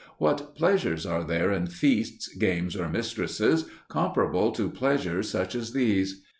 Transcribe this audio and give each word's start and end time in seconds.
What 0.17 0.55
pleasures 0.55 1.05
are 1.05 1.23
there 1.23 1.51
in 1.51 1.67
feasts, 1.67 2.27
games, 2.33 2.75
or 2.75 2.89
mistresses 2.89 3.65
comparable 3.87 4.51
to 4.53 4.67
pleasures 4.67 5.29
such 5.29 5.53
as 5.53 5.73
these? 5.73 6.23